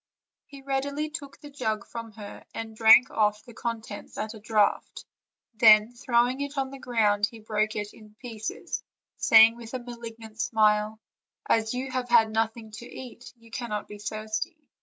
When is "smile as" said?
10.41-11.75